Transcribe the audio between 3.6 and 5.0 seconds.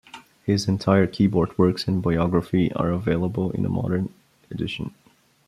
a modern edition.